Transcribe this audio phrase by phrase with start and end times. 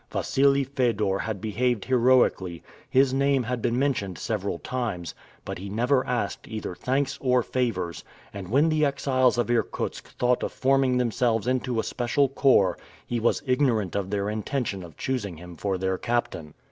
[0.11, 5.13] Wassili Fedor had behaved heroically; his name had been mentioned several times,
[5.45, 8.03] but he never asked either thanks or favors,
[8.33, 13.19] and when the exiles of Irkutsk thought of forming themselves into a special corps, he
[13.19, 16.55] was ignorant of their intention of choosing him for their captain.